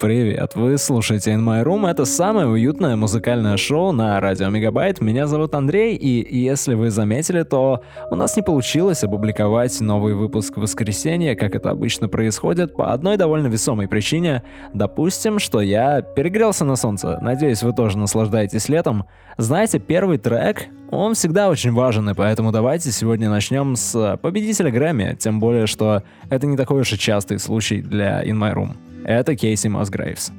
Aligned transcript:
Привет, 0.00 0.54
вы 0.54 0.78
слушаете 0.78 1.32
In 1.32 1.40
My 1.40 1.64
Room, 1.64 1.90
это 1.90 2.04
самое 2.04 2.46
уютное 2.46 2.94
музыкальное 2.94 3.56
шоу 3.56 3.90
на 3.90 4.20
радио 4.20 4.48
Мегабайт. 4.48 5.00
Меня 5.00 5.26
зовут 5.26 5.56
Андрей, 5.56 5.96
и 5.96 6.38
если 6.38 6.74
вы 6.74 6.90
заметили, 6.90 7.42
то 7.42 7.82
у 8.08 8.14
нас 8.14 8.36
не 8.36 8.42
получилось 8.42 9.02
опубликовать 9.02 9.80
новый 9.80 10.14
выпуск 10.14 10.56
в 10.56 10.60
воскресенье, 10.60 11.34
как 11.34 11.56
это 11.56 11.70
обычно 11.70 12.08
происходит, 12.08 12.76
по 12.76 12.92
одной 12.92 13.16
довольно 13.16 13.48
весомой 13.48 13.88
причине. 13.88 14.44
Допустим, 14.72 15.40
что 15.40 15.60
я 15.60 16.00
перегрелся 16.00 16.64
на 16.64 16.76
солнце. 16.76 17.18
Надеюсь, 17.20 17.64
вы 17.64 17.72
тоже 17.72 17.98
наслаждаетесь 17.98 18.68
летом. 18.68 19.04
Знаете, 19.36 19.80
первый 19.80 20.18
трек, 20.18 20.66
он 20.92 21.14
всегда 21.14 21.48
очень 21.48 21.72
важен, 21.72 22.08
и 22.08 22.14
поэтому 22.14 22.52
давайте 22.52 22.92
сегодня 22.92 23.28
начнем 23.28 23.74
с 23.74 24.16
победителя 24.22 24.70
Грэмми, 24.70 25.16
тем 25.18 25.40
более, 25.40 25.66
что 25.66 26.04
это 26.30 26.46
не 26.46 26.56
такой 26.56 26.82
уж 26.82 26.92
и 26.92 26.98
частый 26.98 27.40
случай 27.40 27.82
для 27.82 28.22
In 28.22 28.38
My 28.38 28.54
Room. 28.54 28.76
Это 29.05 29.35
Кейси 29.35 29.67
Мосгрейвс. 29.67 30.31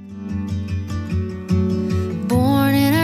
Born 2.29 2.75
in 2.75 2.95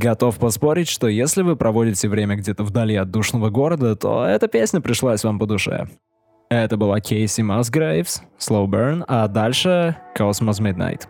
Готов 0.00 0.38
поспорить, 0.38 0.88
что 0.88 1.08
если 1.08 1.42
вы 1.42 1.56
проводите 1.56 2.08
время 2.08 2.36
где-то 2.36 2.64
вдали 2.64 2.94
от 2.94 3.10
душного 3.10 3.50
города, 3.50 3.94
то 3.96 4.24
эта 4.24 4.48
песня 4.48 4.80
пришлась 4.80 5.24
вам 5.24 5.38
по 5.38 5.44
душе. 5.44 5.88
Это 6.48 6.78
была 6.78 7.00
Кейси 7.00 7.42
Musgraves, 7.42 8.22
Slow 8.38 8.66
Burn, 8.66 9.04
а 9.06 9.28
дальше 9.28 9.98
Cosmos 10.18 10.58
Midnight. 10.58 11.02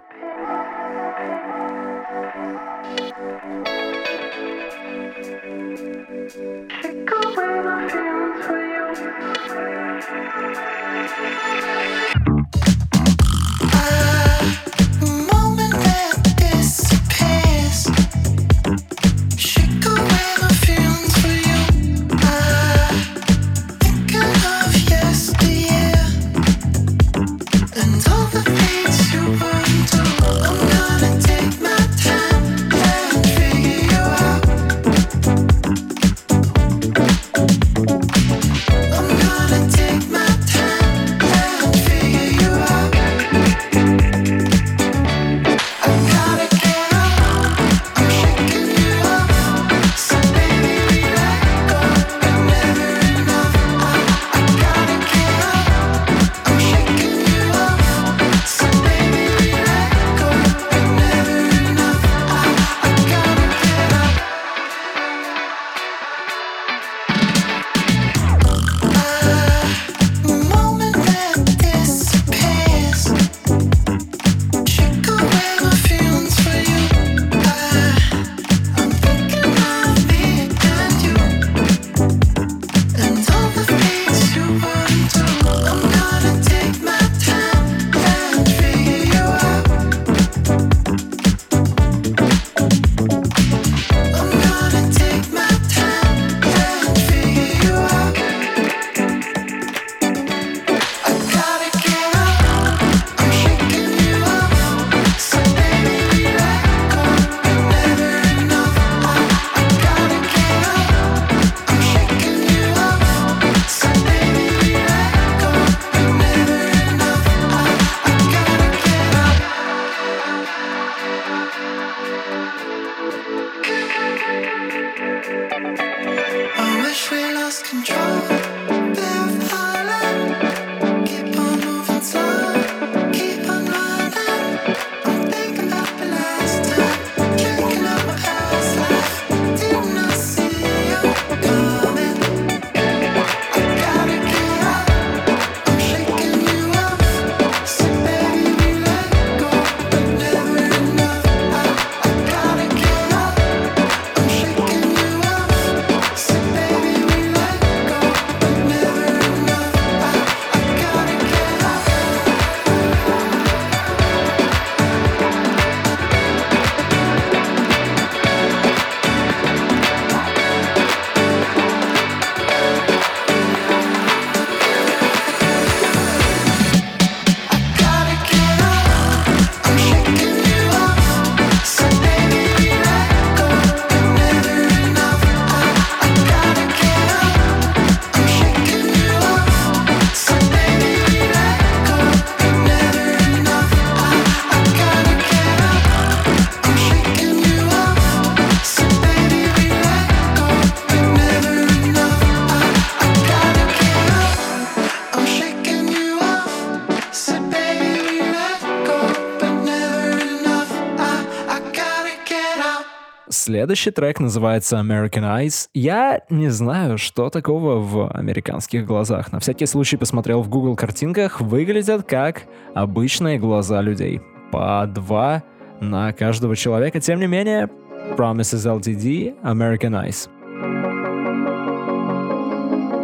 Следующий 213.51 213.91
трек 213.91 214.21
называется 214.21 214.77
American 214.77 215.25
Eyes. 215.25 215.69
Я 215.75 216.21
не 216.31 216.51
знаю, 216.51 216.99
что 216.99 217.31
такого 217.31 217.81
в 217.81 218.09
американских 218.13 218.87
глазах. 218.87 219.33
На 219.33 219.41
всякий 219.41 219.67
случай 219.67 219.97
посмотрел 219.97 220.41
в 220.43 220.49
Google 220.49 220.77
картинках. 220.77 221.41
Выглядят 221.41 222.05
как 222.05 222.45
обычные 222.77 223.41
глаза 223.41 223.81
людей. 223.81 224.21
По 224.53 224.87
два 224.87 225.43
на 225.81 226.13
каждого 226.13 226.55
человека. 226.55 227.01
Тем 227.01 227.19
не 227.19 227.27
менее, 227.27 227.69
Promises 228.17 228.69
LTD, 228.69 229.35
American 229.43 230.01
Eyes. 230.01 230.29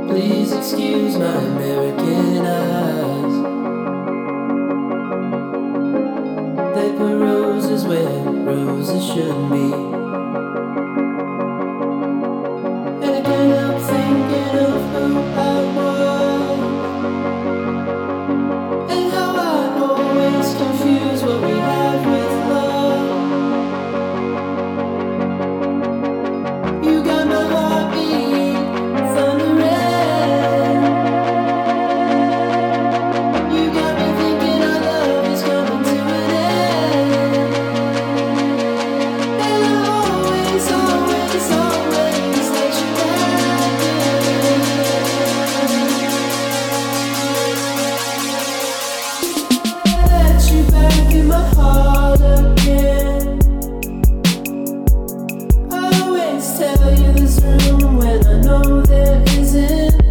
Please 0.08 0.52
excuse 0.52 1.18
my 1.18 1.26
American 1.26 2.46
eyes. 2.46 3.34
They 6.76 6.96
put 6.96 7.16
roses 7.18 7.84
where 7.84 8.06
roses 8.46 9.04
shouldn't 9.04 9.50
be. 9.50 10.05
Always 55.72 56.58
tell 56.58 56.98
you 56.98 57.12
there's 57.12 57.42
room 57.42 57.96
when 57.98 58.26
I 58.26 58.40
know 58.40 58.82
there 58.82 59.22
isn't. 59.28 60.05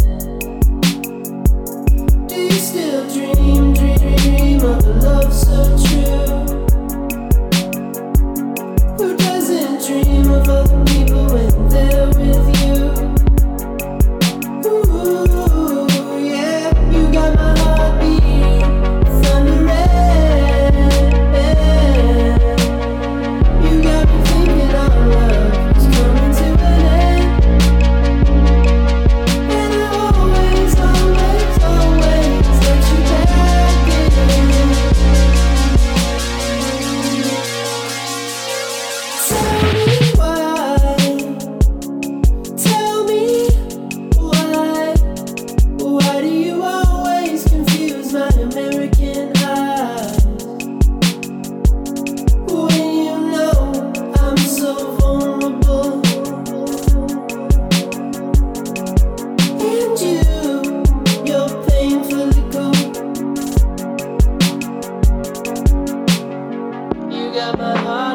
got 67.35 67.57
my 67.57 67.77
heart. 67.77 68.14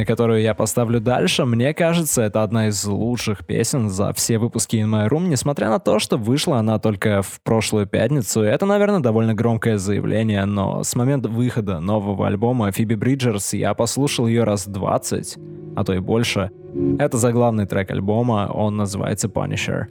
песня, 0.00 0.04
которую 0.06 0.40
я 0.40 0.54
поставлю 0.54 1.00
дальше, 1.00 1.44
мне 1.44 1.74
кажется, 1.74 2.22
это 2.22 2.42
одна 2.42 2.68
из 2.68 2.84
лучших 2.84 3.44
песен 3.44 3.90
за 3.90 4.12
все 4.12 4.38
выпуски 4.38 4.76
In 4.76 4.88
My 4.88 5.08
Room, 5.08 5.28
несмотря 5.28 5.68
на 5.68 5.78
то, 5.78 5.98
что 5.98 6.16
вышла 6.16 6.58
она 6.58 6.78
только 6.78 7.22
в 7.22 7.40
прошлую 7.42 7.86
пятницу. 7.86 8.40
Это, 8.40 8.66
наверное, 8.66 9.00
довольно 9.00 9.34
громкое 9.34 9.78
заявление, 9.78 10.44
но 10.46 10.82
с 10.82 10.96
момента 10.96 11.28
выхода 11.28 11.80
нового 11.80 12.26
альбома 12.26 12.72
Фиби 12.72 12.94
Бриджерс 12.94 13.54
я 13.54 13.74
послушал 13.74 14.26
ее 14.26 14.44
раз 14.44 14.66
20, 14.66 15.38
а 15.76 15.84
то 15.84 15.92
и 15.92 15.98
больше. 15.98 16.50
Это 16.98 17.18
заглавный 17.18 17.66
трек 17.66 17.90
альбома, 17.90 18.50
он 18.52 18.76
называется 18.76 19.28
Punisher. 19.28 19.86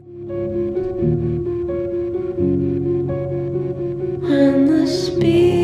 When 4.21 4.67
the 4.67 4.85
speed 4.85 5.58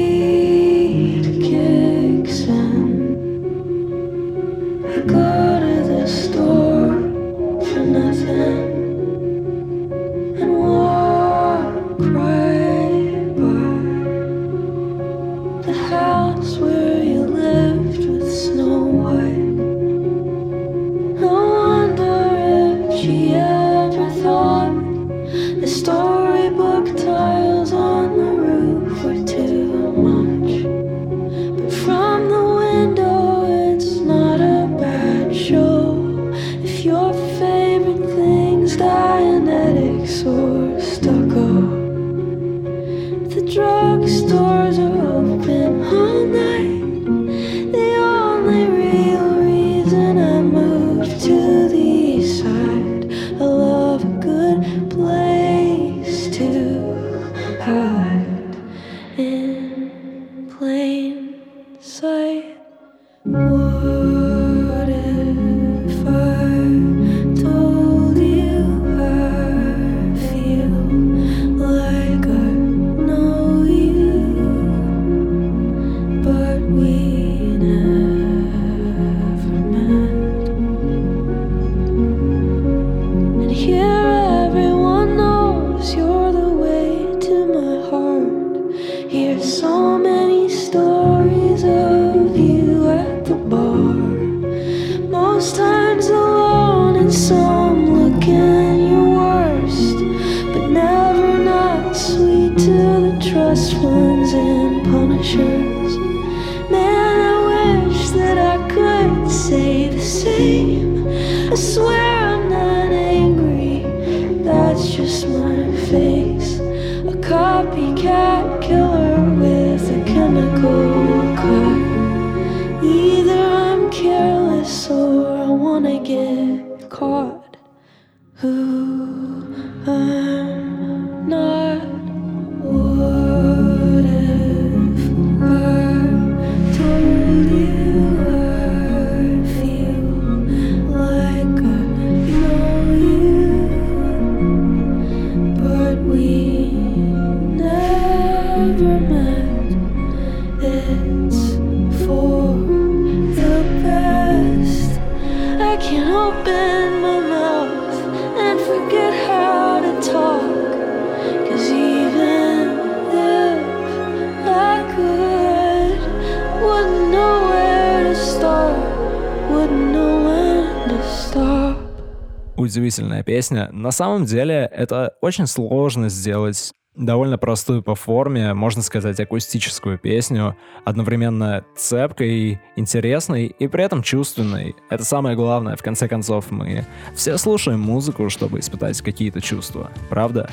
удивительная 172.76 173.24
песня. 173.24 173.70
На 173.72 173.92
самом 173.92 174.26
деле 174.26 174.70
это 174.74 175.14
очень 175.22 175.48
сложно 175.48 176.10
сделать 176.10 176.74
довольно 176.96 177.38
простую 177.38 177.82
по 177.84 177.96
форме, 177.96 178.54
можно 178.54 178.82
сказать, 178.82 179.20
акустическую 179.20 179.98
песню, 179.98 180.56
одновременно 180.84 181.64
цепкой, 181.76 182.62
интересной 182.76 183.48
и 183.48 183.68
при 183.68 183.84
этом 183.84 184.04
чувственной. 184.04 184.76
Это 184.90 185.06
самое 185.06 185.36
главное, 185.36 185.76
в 185.76 185.84
конце 185.84 186.08
концов, 186.08 186.52
мы 186.52 186.86
все 187.14 187.38
слушаем 187.38 187.80
музыку, 187.80 188.30
чтобы 188.30 188.60
испытать 188.60 189.02
какие-то 189.02 189.42
чувства, 189.42 189.92
правда? 190.10 190.50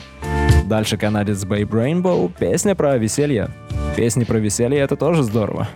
Дальше 0.67 0.97
канадец 0.97 1.45
Babe 1.45 1.69
Rainbow, 1.69 2.31
песня 2.38 2.75
про 2.75 2.99
веселье. 2.99 3.50
Песни 3.97 4.25
про 4.25 4.38
веселье— 4.38 4.79
это 4.81 4.97
тоже 4.97 5.23
здорово. 5.23 5.69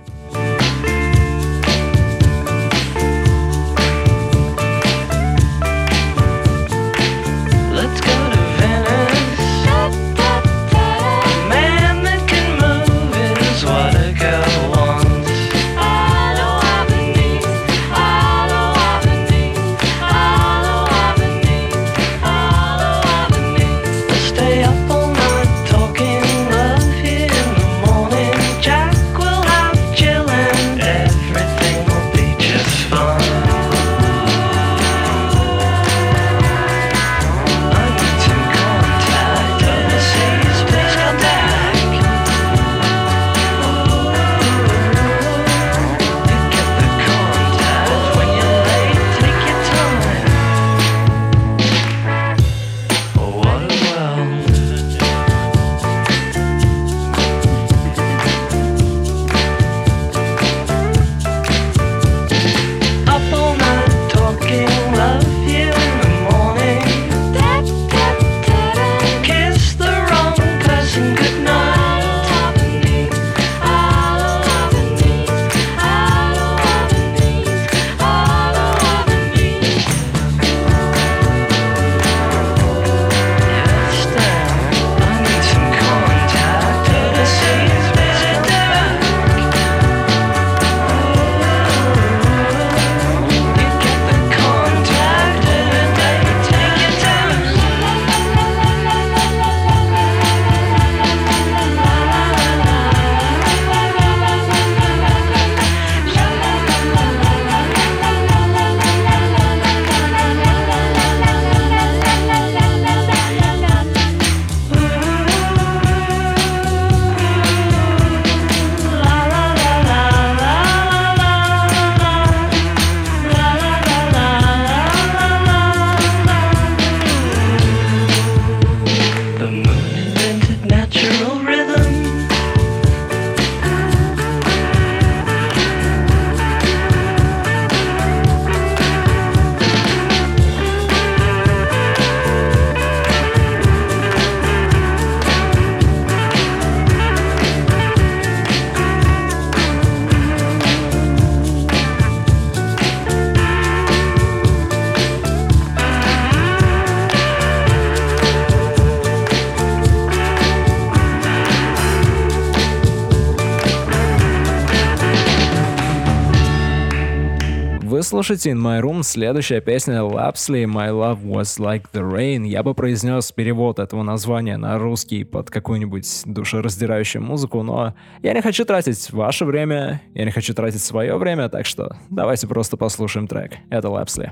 Слушаете 168.16 168.52
In 168.52 168.62
My 168.62 168.80
Room, 168.80 169.02
следующая 169.02 169.60
песня 169.60 169.96
Lapsley 169.96 170.64
My 170.64 170.88
Love 170.88 171.22
Was 171.22 171.60
Like 171.60 171.84
The 171.92 172.00
Rain. 172.00 172.46
Я 172.46 172.62
бы 172.62 172.72
произнес 172.72 173.30
перевод 173.30 173.78
этого 173.78 174.02
названия 174.02 174.56
на 174.56 174.78
русский 174.78 175.22
под 175.22 175.50
какую-нибудь 175.50 176.22
душераздирающую 176.24 177.20
музыку, 177.22 177.62
но 177.62 177.92
я 178.22 178.32
не 178.32 178.40
хочу 178.40 178.64
тратить 178.64 179.12
ваше 179.12 179.44
время, 179.44 180.00
я 180.14 180.24
не 180.24 180.30
хочу 180.30 180.54
тратить 180.54 180.80
свое 180.80 181.18
время, 181.18 181.50
так 181.50 181.66
что 181.66 181.94
давайте 182.08 182.46
просто 182.46 182.78
послушаем 182.78 183.28
трек. 183.28 183.52
Это 183.68 183.88
Lapsley. 183.88 184.30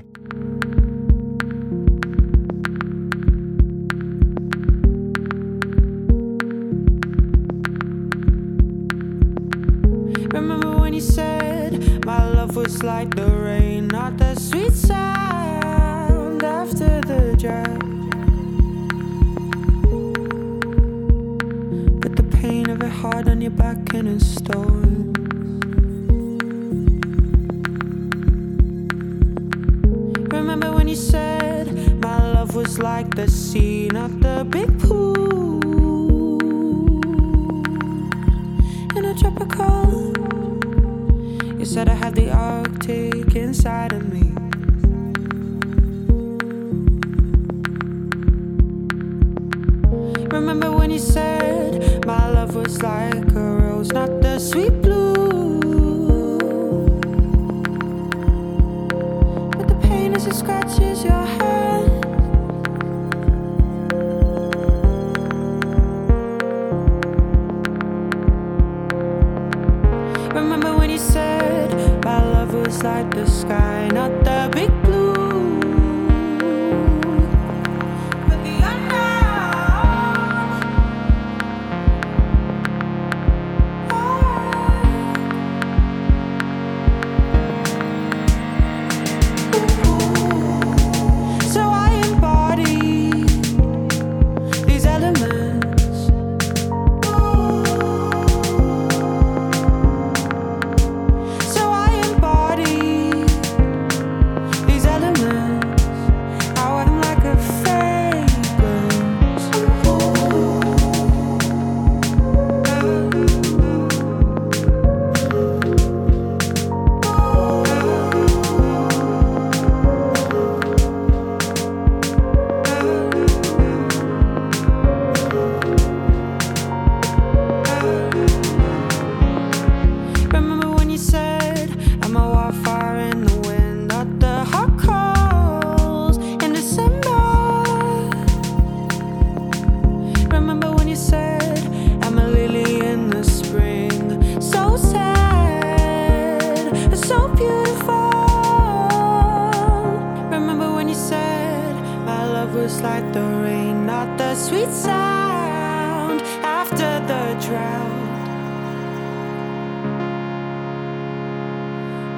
Like 12.83 13.15
the 13.15 13.34
hard 23.25 23.37
on 23.37 23.41
your 23.41 23.51
back 23.51 23.93
in 23.93 24.07
a 24.07 24.19
storm. 24.19 25.13
Remember 30.29 30.71
when 30.71 30.87
you 30.87 30.95
said 30.95 31.67
my 32.01 32.33
love 32.33 32.55
was 32.55 32.79
like 32.79 33.15
the 33.15 33.27
sea, 33.27 33.87
not 33.91 34.19
the 34.21 34.45
big 34.49 34.79
pool 34.79 36.37
in 38.95 39.05
a 39.05 39.15
tropical. 39.15 40.13
You 41.57 41.65
said 41.65 41.89
I 41.89 41.93
had 41.93 42.15
the 42.15 42.31
Arctic 42.31 43.35
inside 43.35 43.93
was 52.65 52.81
like 52.81 53.35
a 53.35 53.39
rose, 53.39 53.91
not 53.91 54.09
the 54.21 54.39
sweet 54.39 54.84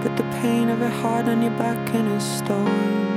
But 0.08 0.15
the 0.15 0.38
pain 0.39 0.70
of 0.70 0.82
it 0.82 0.89
hard 0.89 1.28
on 1.28 1.41
your 1.41 1.52
back 1.58 1.93
in 1.93 2.08
a 2.08 2.22
storm. 2.22 3.16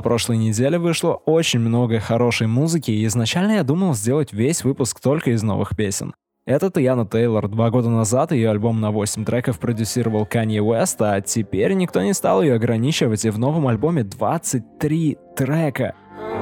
На 0.00 0.02
прошлой 0.02 0.38
неделе 0.38 0.78
вышло 0.78 1.12
очень 1.26 1.60
много 1.60 2.00
хорошей 2.00 2.46
музыки, 2.46 2.90
и 2.90 3.04
изначально 3.04 3.56
я 3.56 3.64
думал 3.64 3.92
сделать 3.92 4.32
весь 4.32 4.64
выпуск 4.64 4.98
только 4.98 5.32
из 5.32 5.42
новых 5.42 5.76
песен. 5.76 6.14
Это 6.46 6.70
Таяна 6.70 7.04
Тейлор. 7.04 7.48
Два 7.48 7.68
года 7.68 7.90
назад 7.90 8.32
ее 8.32 8.48
альбом 8.48 8.80
на 8.80 8.92
8 8.92 9.26
треков 9.26 9.58
продюсировал 9.58 10.24
Канье 10.24 10.62
Уэст, 10.62 11.02
а 11.02 11.20
теперь 11.20 11.74
никто 11.74 12.00
не 12.00 12.14
стал 12.14 12.40
ее 12.40 12.54
ограничивать, 12.54 13.26
и 13.26 13.28
в 13.28 13.38
новом 13.38 13.68
альбоме 13.68 14.02
23 14.02 15.18
трека. 15.36 15.94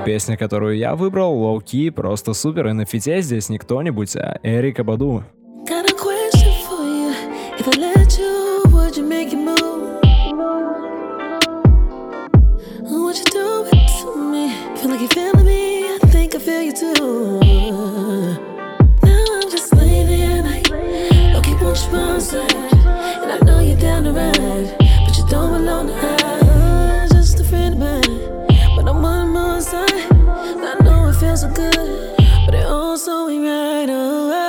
Песня, 0.07 0.37
которую 0.37 0.77
я 0.77 0.95
выбрал, 0.95 1.37
Low 1.37 1.61
Key, 1.61 1.91
просто 1.91 2.35
супер, 2.35 2.69
и 2.69 2.73
на 2.75 2.85
фите 2.85 3.21
здесь 3.23 3.49
не 3.49 3.59
кто-нибудь, 3.59 4.15
а 4.15 4.39
Эрика 4.45 4.85
Баду. 4.85 5.25
Got 5.69 5.85
a 5.85 5.97
question 5.97 6.53
for 6.69 6.85
you. 6.85 7.13
If 7.59 7.67
I 7.67 7.81
let 7.81 8.17
you, 8.21 8.71
would 8.73 8.97
you 8.97 9.05
make 9.05 9.33
it 9.33 9.45
move? 9.45 9.68
Feel 14.89 14.97
like 14.97 15.15
you're 15.15 15.33
feeling 15.33 15.45
me. 15.45 15.97
I 15.97 15.99
think 16.07 16.35
I 16.35 16.39
feel 16.39 16.63
you 16.63 16.73
too. 16.73 17.41
Now 19.03 19.25
I'm 19.35 19.51
just 19.51 19.77
laying 19.77 20.07
here 20.07 20.39
at 20.39 20.45
night. 20.45 20.73
Okay, 21.37 21.55
won't 21.61 21.79
you 21.85 21.93
bounce 21.93 22.31
that? 22.31 22.55
And 23.23 23.31
I 23.31 23.39
know 23.45 23.61
you're 23.61 23.79
down 23.79 24.05
to 24.05 24.13
ride, 24.13 24.75
but 24.79 25.19
you 25.19 25.27
don't 25.29 25.53
belong 25.53 25.89
to 25.89 25.93
us. 25.93 27.13
Just 27.13 27.39
a 27.39 27.45
friend 27.45 27.75
of 27.75 27.81
mine, 27.81 28.47
but 28.77 28.89
I'm 28.89 29.05
on 29.05 29.29
my 29.29 29.61
side. 29.61 29.91
I 29.93 30.77
know 30.83 31.09
it 31.09 31.17
feels 31.17 31.43
so 31.43 31.51
good, 31.51 32.17
but 32.47 32.55
it 32.55 32.65
also 32.65 33.29
ain't 33.29 33.45
right. 33.45 33.91
Oh, 33.91 34.48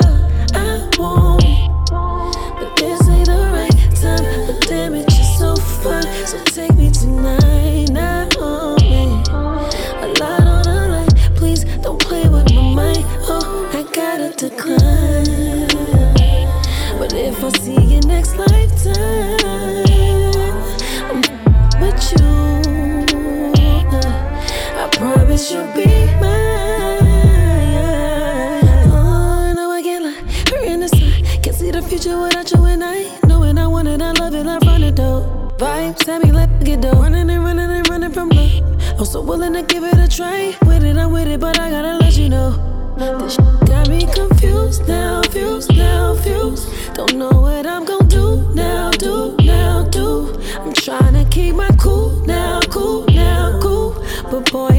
future 31.90 32.22
without 32.22 32.52
you 32.52 32.64
and 32.66 32.84
I 32.84 33.20
knowing 33.26 33.58
I 33.58 33.66
want 33.66 33.88
it, 33.88 34.02
I 34.02 34.12
love 34.12 34.36
it, 34.36 34.46
I 34.46 34.58
run 34.60 34.84
it 34.84 34.96
though. 34.96 35.52
Vibes 35.58 36.06
have 36.06 36.24
me 36.24 36.32
like 36.32 36.50
it. 36.62 36.84
Running 36.86 37.30
and 37.30 37.44
running 37.44 37.72
and 37.72 37.90
running 37.90 38.12
from 38.12 38.30
love. 38.30 38.62
I'm 38.98 39.06
so 39.06 39.22
willing 39.22 39.54
to 39.54 39.64
give 39.64 39.84
it 39.84 39.98
a 39.98 40.08
try. 40.08 40.56
With 40.66 40.84
it, 40.84 40.98
I'm 40.98 41.12
with 41.12 41.28
it, 41.28 41.40
but 41.40 41.60
I 41.60 41.70
gotta 41.72 41.98
let 41.98 42.16
you 42.16 42.30
know. 42.30 42.69
This 43.00 43.36
shit 43.36 43.60
got 43.66 43.88
me 43.88 44.06
confused 44.14 44.86
now, 44.86 45.22
fused 45.32 45.74
now, 45.74 46.16
fused. 46.16 46.68
Don't 46.96 47.16
know 47.16 47.30
what 47.30 47.66
I'm 47.66 47.86
gonna 47.86 48.06
do 48.08 48.52
now, 48.54 48.92
do 48.92 49.38
now, 49.40 49.86
do. 49.86 50.38
I'm 50.60 50.74
trying 50.74 51.14
to 51.14 51.24
keep 51.32 51.56
my 51.56 51.70
cool 51.80 52.12
now, 52.26 52.60
cool 52.70 53.06
now, 53.06 53.58
cool. 53.62 53.94
But 54.30 54.52
boy, 54.52 54.79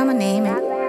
Dogs 0.00 0.08
I'ma 0.08 0.18
name 0.18 0.46
it 0.46 0.80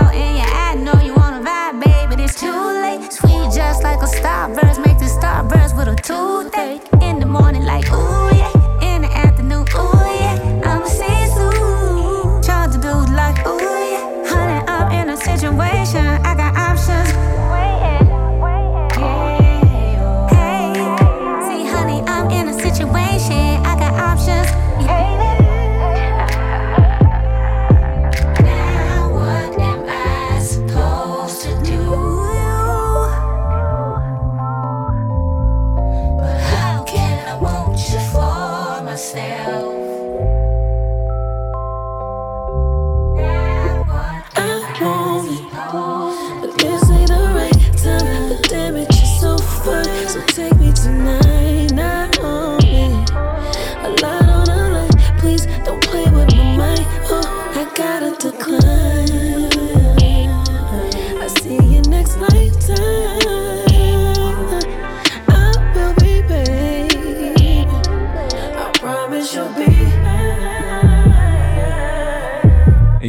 all 0.00 0.08
in 0.08 0.36
your 0.36 0.46
eye, 0.46 0.74
know 0.76 0.98
you 1.02 1.14
wanna 1.14 1.40
vibe, 1.40 1.84
baby. 1.84 2.22
It's 2.22 2.40
too 2.40 2.50
late. 2.50 3.12
Sweet 3.12 3.52
just 3.52 3.82
like 3.82 4.00
a 4.00 4.06
starburst, 4.06 4.84
make 4.84 4.98
the 4.98 5.04
starburst 5.04 5.76
with 5.76 5.88
a 5.88 5.96
toothache. 5.96 6.93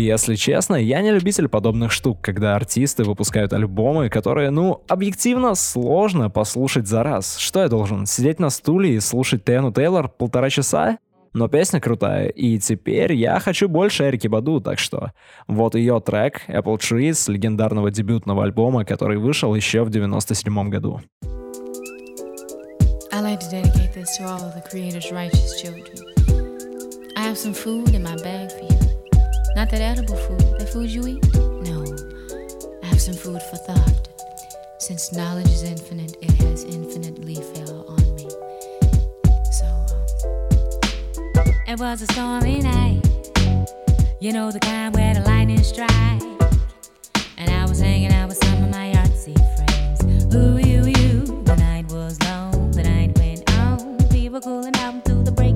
Если 0.06 0.36
честно, 0.36 0.76
я 0.76 1.02
не 1.02 1.12
любитель 1.12 1.48
подобных 1.48 1.92
штук, 1.92 2.20
когда 2.22 2.56
артисты 2.56 3.04
выпускают 3.04 3.54
альбомы, 3.54 4.10
которые, 4.10 4.52
ну, 4.52 4.84
объективно 4.88 5.56
сложно 5.56 6.30
послушать 6.30 6.86
за 6.86 7.02
раз. 7.02 7.38
Что 7.40 7.62
я 7.64 7.70
должен, 7.70 8.06
сидеть 8.06 8.40
на 8.40 8.52
стуле 8.52 8.94
и 8.94 9.00
слушать 9.00 9.44
Тену 9.44 9.74
Тейлор 9.74 10.08
полтора 10.10 10.52
часа? 10.52 11.00
Но 11.34 11.48
песня 11.48 11.80
крутая, 11.80 12.28
и 12.28 12.60
теперь 12.60 13.14
я 13.14 13.40
хочу 13.40 13.68
больше 13.68 14.08
Эрики 14.08 14.28
Баду, 14.28 14.62
так 14.62 14.78
что 14.78 15.12
вот 15.48 15.74
ее 15.74 16.00
трек 16.00 16.42
Apple 16.50 16.78
Trees 16.78 17.32
легендарного 17.32 17.90
дебютного 17.90 18.44
альбома, 18.44 18.86
который 18.86 19.18
вышел 19.18 19.56
еще 19.56 19.84
в 19.84 19.90
97 19.90 20.70
году. 20.70 21.02
I 23.12 23.22
like 23.22 23.40
to 23.40 23.50
dedicate 23.50 23.96
this 23.96 24.16
to 24.18 24.26
all 24.26 24.44
of 24.44 24.54
the 24.54 24.62
Creator's 24.70 25.12
righteous 25.12 25.60
children. 25.60 25.98
I 27.18 27.22
have 27.22 27.40
some 27.40 27.56
food 27.56 27.96
in 27.96 28.04
my 28.04 28.16
bag 28.18 28.52
for 28.52 28.66
you. 28.72 28.75
Not 29.56 29.70
that 29.70 29.80
edible 29.80 30.18
food, 30.18 30.60
that 30.60 30.68
food 30.68 30.90
you 30.90 31.08
eat? 31.08 31.34
No. 31.34 31.86
I 32.84 32.88
have 32.88 33.00
some 33.00 33.14
food 33.14 33.42
for 33.44 33.56
thought. 33.56 34.10
Since 34.80 35.14
knowledge 35.14 35.48
is 35.48 35.64
infinite, 35.64 36.18
it 36.22 36.32
has 36.44 36.66
infinitely 36.66 37.36
fell 37.36 37.86
on 37.88 38.16
me. 38.16 38.30
So, 39.54 39.66
um, 41.40 41.54
It 41.68 41.80
was 41.80 42.02
a 42.02 42.08
stormy 42.08 42.60
night. 42.60 43.02
You 44.20 44.34
know 44.34 44.52
the 44.52 44.60
kind 44.60 44.94
where 44.94 45.14
the 45.14 45.22
lightning 45.22 45.64
strike. 45.64 46.22
And 47.38 47.50
I 47.50 47.66
was 47.66 47.80
hanging 47.80 48.12
out 48.12 48.28
with 48.28 48.44
some 48.44 48.62
of 48.62 48.70
my 48.72 48.92
artsy 48.92 49.36
friends. 49.56 50.36
Ooh, 50.36 50.58
you, 50.58 50.84
you. 50.84 51.44
The 51.46 51.56
night 51.56 51.86
was 51.90 52.22
long, 52.24 52.72
the 52.72 52.84
night 52.84 53.18
went 53.18 53.50
on. 53.54 54.10
We 54.10 54.28
were 54.28 54.42
cooling 54.42 54.76
out 54.76 54.96
until 54.96 55.24
the 55.24 55.32
break 55.32 55.56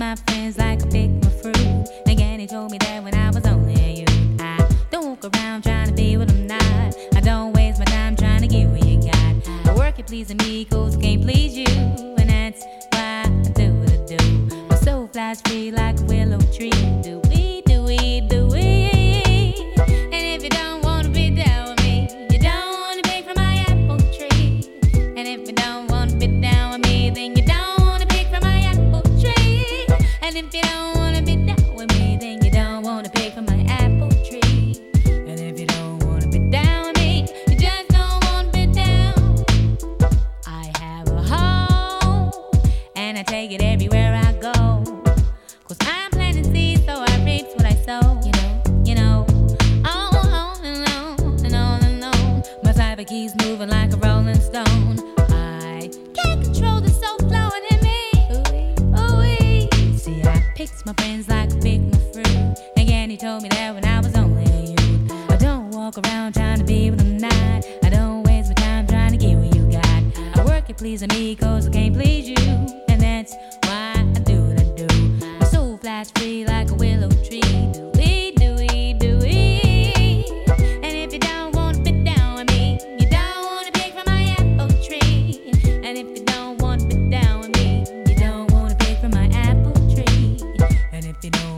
my 0.00 0.16
friends 0.16 0.56
like 0.56 0.82
I 0.82 0.88
pick 0.88 1.10
my 1.10 1.28
fruit. 1.28 1.86
Again, 2.06 2.40
he 2.40 2.46
told 2.46 2.72
me 2.72 2.78
that 2.78 3.04
when 3.04 3.14
I 3.14 3.28
was 3.30 3.44
only 3.44 3.74
a 3.74 3.92
youth, 4.00 4.40
I 4.40 4.66
don't 4.90 5.10
walk 5.10 5.36
around 5.36 5.62
trying 5.62 5.88
to 5.88 5.92
be 5.92 6.16
what 6.16 6.30
I'm 6.30 6.46
not. 6.46 6.96
I 7.14 7.20
don't 7.20 7.52
waste 7.52 7.78
my 7.78 7.84
time 7.84 8.16
trying 8.16 8.40
to 8.40 8.46
get 8.46 8.66
what 8.70 8.82
you 8.86 8.98
got. 9.02 9.68
I 9.68 9.74
work 9.76 9.98
at 9.98 10.06
pleasing 10.06 10.38
me, 10.38 10.64
cause 10.64 10.96
I 10.96 11.02
can't 11.02 11.20
please 11.20 11.54
you. 11.54 11.66
And 11.66 12.30
that's 12.30 12.64
why 12.92 13.24
I 13.26 13.50
do 13.52 13.74
what 13.74 13.92
I 13.92 14.16
do. 14.16 14.56
My 14.70 14.76
soul 14.76 15.06
flies 15.08 15.42
free 15.42 15.70
like 15.70 16.00
a 16.00 16.04
willow 16.04 16.40
tree. 16.56 16.99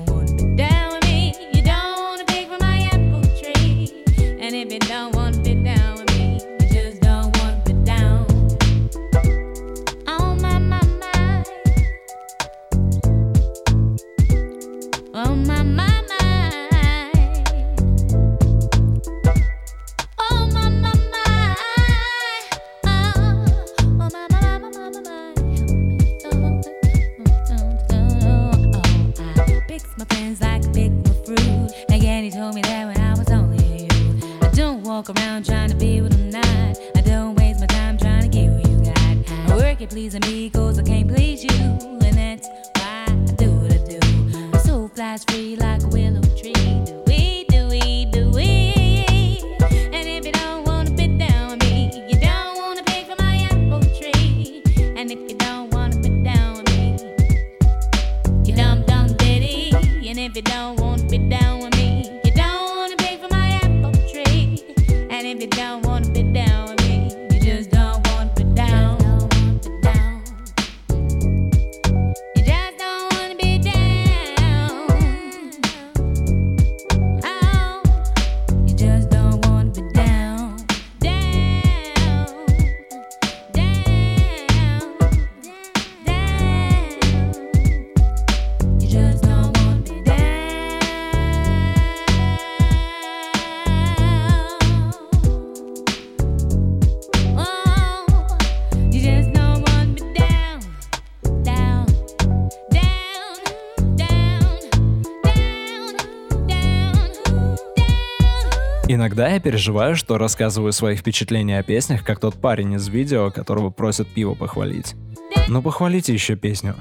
one 0.06 0.56
down. 0.56 0.81
Да 109.22 109.28
я 109.28 109.38
переживаю, 109.38 109.94
что 109.94 110.18
рассказываю 110.18 110.72
свои 110.72 110.96
впечатления 110.96 111.60
о 111.60 111.62
песнях, 111.62 112.02
как 112.02 112.18
тот 112.18 112.40
парень 112.40 112.72
из 112.72 112.88
видео, 112.88 113.30
которого 113.30 113.70
просят 113.70 114.08
пиво 114.08 114.34
похвалить. 114.34 114.96
Ну 115.46 115.62
похвалите 115.62 116.12
еще 116.12 116.34
песню. 116.34 116.74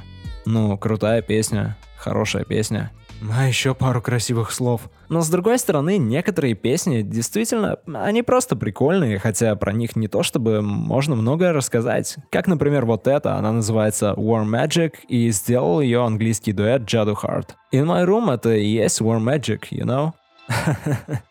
Ну, 0.48 0.76
крутая 0.76 1.22
песня, 1.22 1.78
хорошая 1.98 2.44
песня. 2.44 2.92
А 3.32 3.48
еще 3.48 3.76
пару 3.76 4.02
красивых 4.02 4.52
слов. 4.52 4.90
Но 5.08 5.22
с 5.22 5.30
другой 5.30 5.60
стороны, 5.60 6.00
некоторые 6.00 6.56
песни 6.56 7.04
действительно, 7.04 7.78
они 7.94 8.24
просто 8.24 8.56
прикольные, 8.56 9.20
хотя 9.20 9.56
про 9.56 9.72
них 9.72 9.96
не 9.96 10.08
то 10.08 10.24
чтобы 10.24 10.64
можно 10.64 11.16
многое 11.16 11.54
рассказать. 11.54 12.16
Как, 12.32 12.48
например, 12.48 12.88
вот 12.88 13.06
эта, 13.06 13.36
она 13.36 13.52
называется 13.52 14.16
War 14.18 14.46
Magic, 14.46 14.94
и 15.08 15.30
сделал 15.30 15.80
ее 15.80 16.04
английский 16.04 16.54
дуэт 16.54 16.92
Jaду 16.92 17.16
Hart. 17.22 17.50
In 17.72 17.86
My 17.86 18.04
Room 18.04 18.34
это 18.34 18.56
и 18.56 18.66
есть 18.66 19.00
War 19.00 19.20
Magic, 19.20 19.66
you 19.70 19.86
know? 19.86 20.14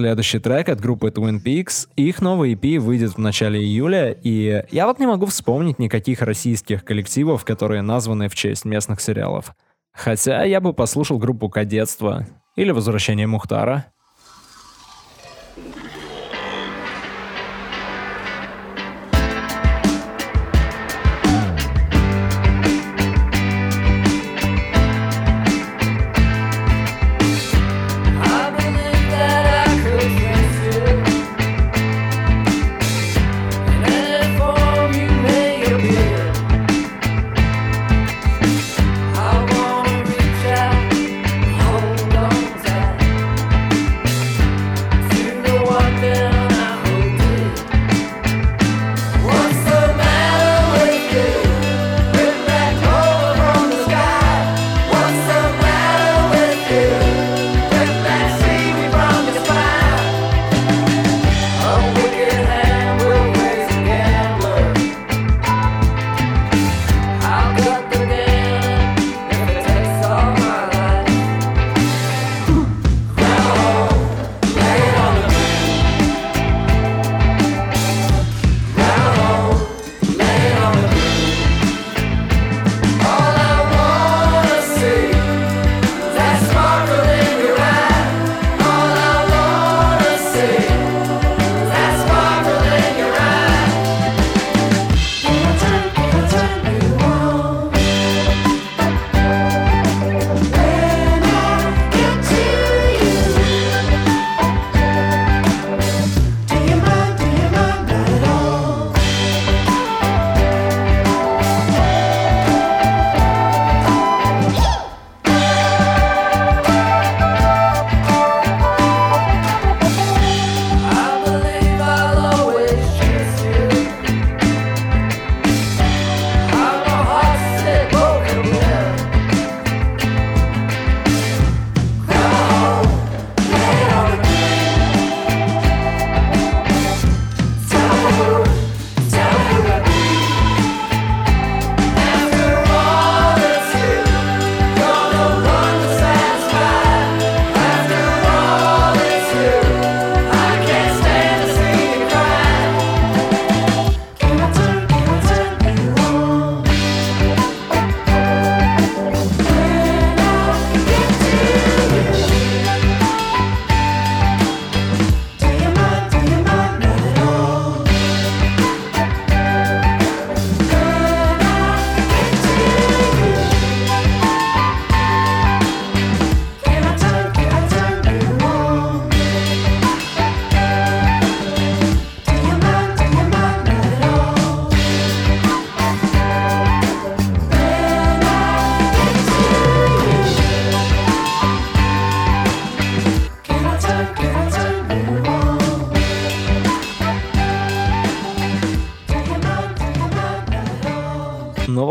следующий 0.00 0.38
трек 0.38 0.70
от 0.70 0.80
группы 0.80 1.08
Twin 1.08 1.42
Peaks. 1.44 1.86
Их 1.94 2.22
новый 2.22 2.54
EP 2.54 2.78
выйдет 2.78 3.16
в 3.16 3.18
начале 3.18 3.60
июля, 3.60 4.12
и 4.12 4.64
я 4.70 4.86
вот 4.86 4.98
не 4.98 5.06
могу 5.06 5.26
вспомнить 5.26 5.78
никаких 5.78 6.22
российских 6.22 6.86
коллективов, 6.86 7.44
которые 7.44 7.82
названы 7.82 8.30
в 8.30 8.34
честь 8.34 8.64
местных 8.64 9.02
сериалов. 9.02 9.52
Хотя 9.92 10.44
я 10.44 10.62
бы 10.62 10.72
послушал 10.72 11.18
группу 11.18 11.50
«Кадетство» 11.50 12.26
или 12.56 12.70
«Возвращение 12.70 13.26
Мухтара», 13.26 13.92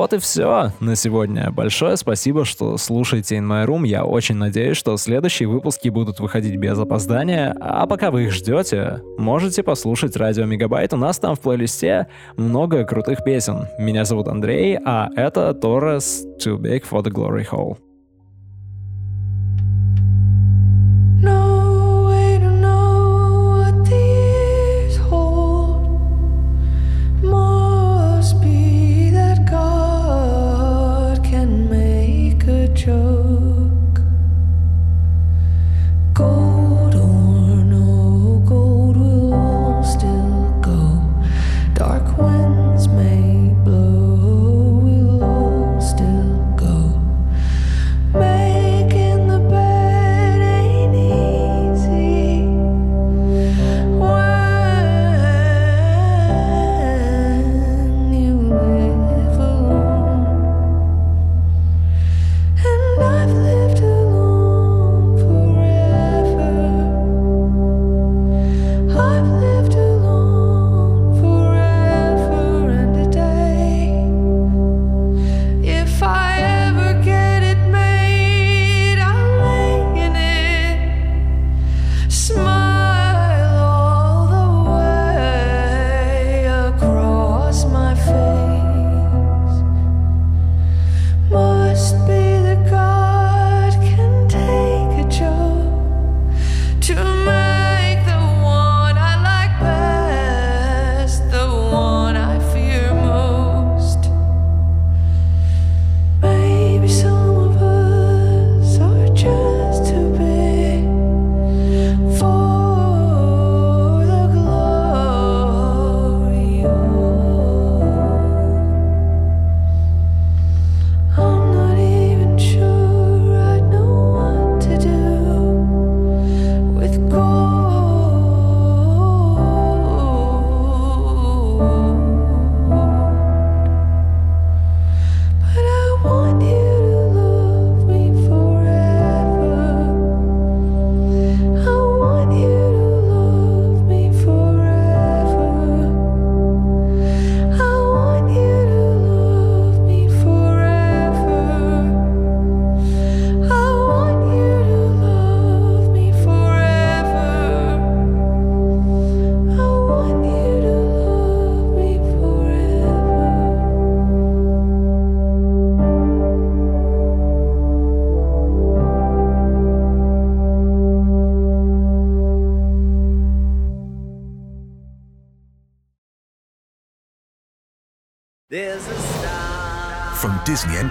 Вот 0.10 0.18
и 0.18 0.22
все 0.22 0.72
на 0.80 0.96
сегодня. 0.96 1.52
Большое 1.52 1.96
спасибо, 1.96 2.44
что 2.44 2.78
слушаете 2.78 3.36
In 3.36 3.46
My 3.46 3.68
Room. 3.68 3.86
Я 3.86 4.06
очень 4.06 4.38
надеюсь, 4.38 4.76
что 4.76 4.98
следующие 4.98 5.48
выпуски 5.48 5.90
будут 5.90 6.20
выходить 6.20 6.56
без 6.56 6.80
опоздания. 6.80 7.56
А 7.60 7.86
пока 7.86 8.10
вы 8.10 8.24
их 8.24 8.32
ждете, 8.32 9.04
можете 9.20 9.62
послушать 9.62 10.16
Радио 10.16 10.46
Мегабайт. 10.46 10.96
У 10.96 10.98
нас 10.98 11.20
там 11.20 11.36
в 11.36 11.42
плейлисте 11.42 12.08
много 12.38 12.86
крутых 12.86 13.24
песен. 13.24 13.68
Меня 13.78 14.04
зовут 14.04 14.30
Андрей, 14.30 14.80
а 14.84 15.10
это 15.16 15.56
Torres 15.62 16.26
Too 16.44 16.58
Big 16.58 16.86
for 16.90 17.04
the 17.04 17.12
Glory 17.12 17.48
Hole. 17.48 17.78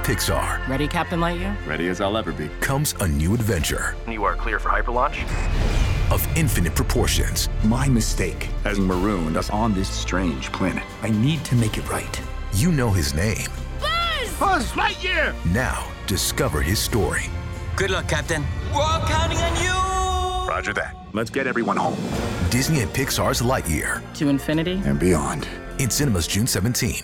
Pixar 0.08 0.66
Ready, 0.66 0.88
Captain 0.88 1.20
Lightyear? 1.20 1.54
Ready 1.66 1.88
as 1.88 2.00
I'll 2.00 2.16
ever 2.16 2.32
be. 2.32 2.48
comes 2.60 2.94
a 3.00 3.06
new 3.08 3.34
adventure 3.34 3.94
You 4.08 4.24
are 4.24 4.34
clear 4.36 4.58
for 4.58 4.70
hyperlaunch. 4.70 5.22
of 6.10 6.26
infinite 6.34 6.74
proportions. 6.74 7.50
My 7.62 7.86
mistake 7.88 8.44
has 8.64 8.78
marooned 8.80 9.36
us 9.36 9.50
on 9.50 9.74
this 9.74 9.90
strange 9.90 10.50
planet. 10.52 10.82
I 11.02 11.10
need 11.10 11.44
to 11.44 11.54
make 11.56 11.76
it 11.76 11.86
right. 11.90 12.18
You 12.54 12.72
know 12.72 12.90
his 12.90 13.12
name. 13.12 13.48
Buzz 13.82 14.32
Buzz 14.40 14.72
Lightyear! 14.72 15.34
Now, 15.52 15.86
discover 16.06 16.62
his 16.62 16.78
story. 16.78 17.24
Good 17.76 17.90
luck, 17.90 18.08
Captain. 18.08 18.42
We're 18.74 18.80
all 18.80 19.06
counting 19.06 19.36
on 19.38 19.54
you! 19.62 20.48
Roger 20.48 20.72
that. 20.72 20.96
Let's 21.12 21.28
get 21.30 21.46
everyone 21.46 21.76
home 21.76 21.98
Disney 22.50 22.80
and 22.80 22.90
Pixar's 22.90 23.42
Lightyear 23.42 24.00
To 24.14 24.28
infinity? 24.28 24.80
and 24.86 24.98
beyond. 24.98 25.46
in 25.78 25.90
cinemas 25.90 26.26
June 26.26 26.46
17. 26.46 27.02